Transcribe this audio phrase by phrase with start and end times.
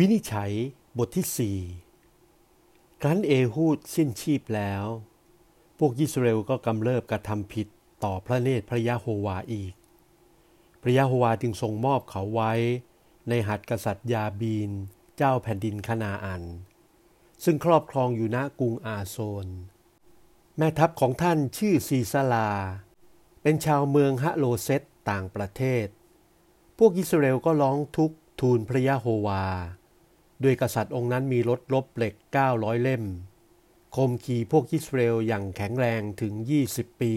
[0.00, 0.52] วินิจฉัย
[0.98, 1.58] บทที่สี่
[3.00, 4.84] ครั้นเอฮูดสิ้นชีพแล้ว
[5.78, 7.66] พวกยิสราเอลก็กำเริบกระทำผิด
[8.04, 9.74] ต่อพระเนตรพระยะโฮวาอีก
[10.82, 12.52] พระยะโฮวาจึงทรงมอบเขาไว้
[13.28, 14.70] ในหัตกษัตริย์ยาบีน
[15.16, 16.42] เจ้าแผ่นดินคณาอัน
[17.44, 19.46] ซึ่งครอบครองอยู่ณกรุงอาโซน
[20.56, 22.50] แม่ทัพของท่านชื่อซีซาลา
[23.42, 25.86] เป็นชาวเมืองฮะโลเซตต่างประเทศ
[26.78, 29.44] พวกอิสราเอลก็ร้องทุกข์ทูลพระยะโฮวา
[30.42, 32.14] ด้วยกษัตริย์องค์นั้นมีรถลบเหล็ก
[32.48, 33.04] 900 เล่ม
[33.96, 36.32] คมขี่พวกอิสราเอลอย่างแข็งแรงถึง
[36.68, 37.14] 20 ปี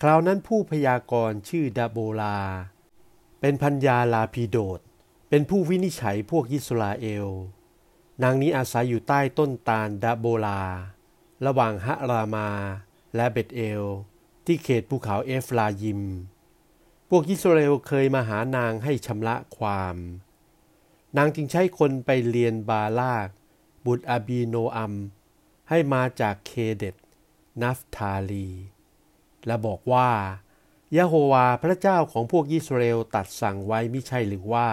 [0.00, 2.38] คราวนั้นผู้พยากรณ์ชื่อดาโบลา
[3.40, 4.80] เป็นพัญญาลาพีโดด
[5.28, 7.26] เป็นผู้วินิจฉัยพวกอิสราเอล
[8.22, 10.62] นางนี้อาศัยอยู่ใต้ต้นตาลดาโบลา
[11.46, 12.48] ระหว่างฮะรามา
[13.16, 13.84] และเบตเอล
[14.46, 16.02] ที่เขตภูเขาเอฟลายิม
[17.10, 19.96] พวกอิสราเอลเคยมาหานางให้ชำระความ
[21.16, 23.28] นางจึงใช้คนไปเรียนบาลาก
[23.86, 24.92] บุตรอาบีโนอัม
[25.68, 26.96] ให้มาจากเคเดต
[27.62, 28.48] นัฟทาลี
[29.46, 30.10] และบอกว่า
[30.96, 34.68] ยะโฮวาพระเจ้าของพวกยิสราเอลตัดสั่งไว้ไม่ใช่หรือว่า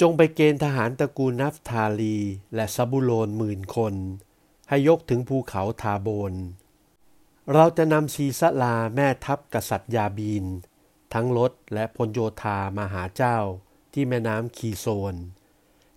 [0.00, 2.16] จงไปเกณฑ์ทหารตระกูลนัฟทาลี
[2.54, 3.94] และซาบุโลนหมื่นคน
[4.68, 6.34] ให้ยกถึงภูเขาทาโบน
[7.52, 10.44] เราจะนำชีสลาแม่ทัพกษัตริย์ยาบีน
[11.12, 13.38] ทั้งรถและพลโยธามาหาเจ้า
[13.92, 15.14] ที่แม่น้ำคีโซน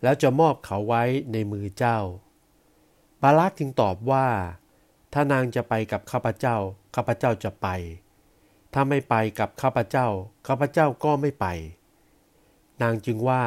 [0.03, 1.99] แล้วจะมอบเขาไว้ในมือเจ้า
[3.21, 4.27] บาลักจึงตอบว่า
[5.13, 6.55] ถ้านางจะไปกับข้าพเจ้า
[6.95, 7.67] ข้าพเจ้าจะไป
[8.73, 10.07] ถ้าไม่ไปกับข้าพเจ้า
[10.47, 11.45] ข้าพเจ้าก็ไม่ไป
[12.81, 13.43] นางจึงว่า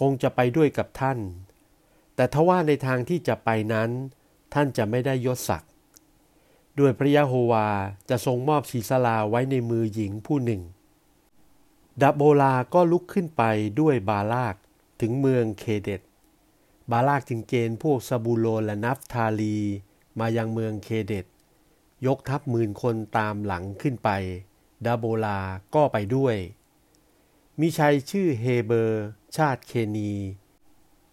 [0.00, 1.18] คงจะไปด้วยกับท่าน
[2.14, 3.90] แต่ทว่าในทางที่จะไปนั้น
[4.54, 5.70] ท่านจะไม่ได้ยศศักดิ์
[6.78, 7.68] ด้วยพระยะโฮวา
[8.10, 10.62] จะทรงมอบชีสลาไว้ในมือหญิงผู้หนึ่ง
[12.02, 13.42] ดาโบลาก็ลุกขึ้นไป
[13.80, 14.54] ด้วยบาลาก
[15.00, 16.02] ถึงเมืองเคเดต
[16.90, 19.58] บาลากจึงเกณฑ์พวกซาบูโลและนัฟทาลี
[20.18, 21.26] มายังเมืองเคเดต
[22.06, 24.10] ยกทัพหมื่นคนตามหลังขึ้นไป
[24.84, 25.40] ดาโบลา
[25.74, 26.36] ก็ไปด้วย
[27.60, 29.04] มีชายชื่อเฮเบอร์
[29.36, 30.12] ชาติเคนี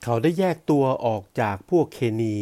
[0.03, 2.37] เขาได้แยกตัวออกจากพวกเคนี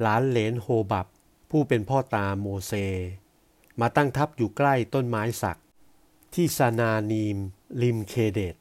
[0.00, 1.06] หลานเลนโฮบับ
[1.50, 2.72] ผู้เป็นพ่อตาโมเซ
[3.80, 5.58] มาตั้งทัพอยู่ใกล้ต้นไม้สัก
[6.34, 7.38] ที่ซานานีม
[7.82, 8.56] ริมเคเดต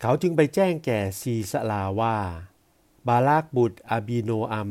[0.00, 2.16] เขาจึงไปแจ้งแก่ซีสลาว่า
[3.08, 4.70] บาลากบุตรอาบีโนอัม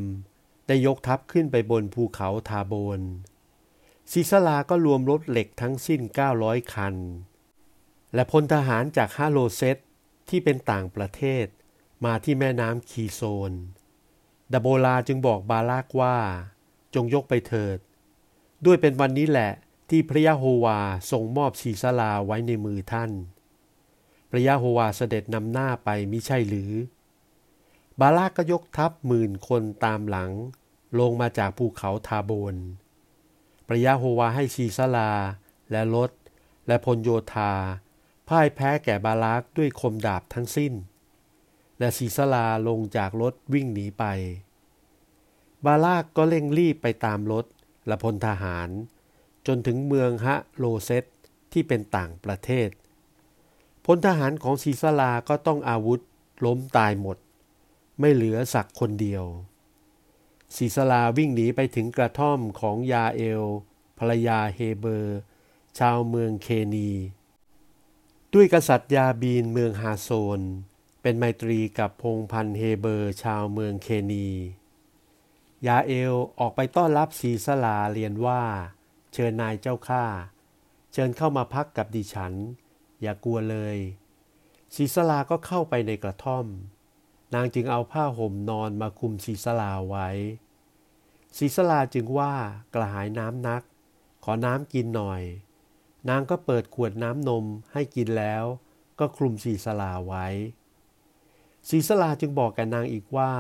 [0.68, 3.02] ได้ยกทัพขึ้นไปบนภูเขาทาโบน
[4.12, 6.02] ซีสลาก็รวมรถเหล็กทั้งสิ้น
[6.38, 6.96] 900 คัน
[8.14, 9.78] และพลทหารจากฮาโลเซต
[10.30, 11.46] ที่เป็นต่างประเทศ
[12.06, 13.52] มาที่แม่น้ำคีโซน
[14.54, 16.18] ดาโบลาจึงบอกบาลากว่า
[16.96, 17.78] จงยกไปเถิด
[18.66, 19.52] ด้วยเป็นวันนี้แหละ
[19.90, 20.80] ที่พระยะโฮวา
[21.12, 23.12] ทรงมอบชีสลาไว้ในมือท่าน
[24.30, 26.72] พระยะโฮวาเสด็จนำหน้าไปมิใช่หรือ
[28.00, 30.32] บาลากก็ยกทัพหมื่นคนตามหลัง
[31.00, 32.56] ลงมาจากภูเขาทาโบน
[33.68, 35.12] พระยะโฮวาให้ชีสลา
[35.72, 36.12] และรถ
[36.68, 37.54] และพลโยธา
[38.28, 40.74] พ่ายแพ้แก่บาลากด้วยคมดาบทั้งสิ้น
[41.80, 44.04] และชีสลาลงจากรถวิ่งหนีไป
[45.66, 47.46] บาลากก็เร่งรีบไปตามรถ
[47.88, 48.70] และพลทหาร
[49.52, 51.04] จนถึงเมืองฮะโลเซต
[51.54, 52.70] ที่เป็นต่างประเทศ
[53.86, 56.00] พลทหารของซีซาลาก็ต้องอาวุธ
[56.46, 57.18] ล้มตายหมด
[58.00, 59.24] ไม่เหลือสักคนเดียว
[60.56, 63.44] ซีซาลาวิ่งหนีไปถึงกระท่อมของยาเอล
[63.98, 65.20] ภรรยาเฮเบอร์
[65.80, 66.92] ชาวเมืองเคนี
[68.34, 70.10] ด้วยกษัตริย์ยาบีนเมืองฮาโซ
[70.40, 70.42] ร์
[71.02, 74.30] เป็นไมตรีกับพงศ์พันธุ์เฮเบอร์ชาวเมืองเคนี
[75.68, 78.44] ยาเอลออกไปต้อนรับซีซาลาเรียนว่า
[79.14, 80.06] เชิญนายเจ้าข้า
[80.94, 82.34] เชิญเข้ามาพักกับดิฉัน
[83.02, 83.78] อย่ากลัวเลย
[84.76, 86.46] ศีสลาก็เข้าไปในกระท่อม
[87.34, 90.10] นางจึงเอาผ้าห่มนอนมาคุมศีสลาไว้
[91.38, 92.34] ศีสลาจึงว่า
[92.74, 93.64] กระหายน้ำนัก
[94.24, 95.22] ขอน้ำกินหน่อย
[96.10, 98.44] นางก็เปิดขวดน้ำนมให้กินแล้ว
[99.00, 100.28] ก็คลุมศีสลาไว้
[101.70, 103.34] ศีสลาจึงบอกแกนางอีกว่า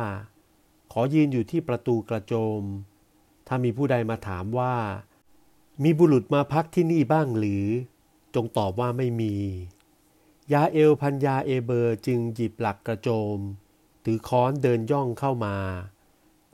[0.92, 2.64] ขอยืนอยู่ที่ประตูกระโจม
[3.48, 4.76] ถ้ามีผู้ใดมาถามว่า
[5.84, 7.66] มีบุรุษมาพักที่นี่บ้างหรือ
[8.36, 9.36] จงตอบว่าไม่มี
[10.54, 13.40] ยาเอลพันยาเอเบอร์จึงหยิบหลักกระโจม
[14.04, 15.56] ถือค้อนเดินย่องเข้ามา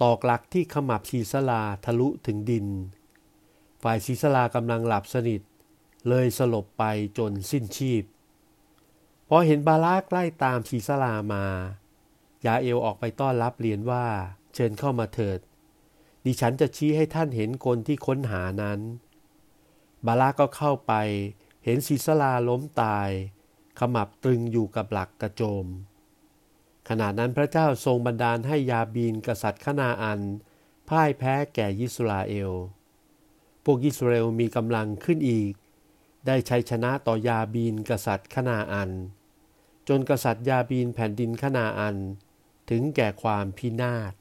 [0.02, 2.68] ตอกหลักที่ขมับชีสลาทะลุถึงดิน
[3.84, 5.42] ฝ่ายชีสลากำลังหลับสนิท
[6.10, 6.84] เลยสลบไป
[7.18, 8.04] จนสิ้นชีพ
[9.30, 11.46] พอเห็นบาลากไล่ตามชีสลามา
[12.46, 14.06] ยาเอลออกไปต้อนรับเรียนว่า
[14.54, 15.40] เชิญเข้ามาเถิด
[16.26, 18.80] ดิฉันจะชี้ให้ท่านเห็นคนที่ค้นหานั้น
[20.06, 20.94] บาลาก็เข้าไป
[21.64, 23.10] เห็นซีสลาล้มตาย
[23.80, 25.66] ขมับตรึงอยู่กับหลักกระโจม
[26.90, 30.22] ขณะนั้นพระเจ้าทรงบันดาลให้ยาบีนกษัตริย์ขนาอัน
[30.90, 32.52] พ่ายแพ้แก่ยิสราเอล
[33.64, 35.54] พวกยิสราเอลมีกำลังขึ้นอีก
[36.26, 38.92] ได้ชัยชนะต่อยาบีนกษัตริย์ขนาอัน
[39.88, 41.96] จนกษัตริย์ยาบีนแผ่นดินขนาอัน
[42.70, 44.14] ถึงแก่ความพินาศ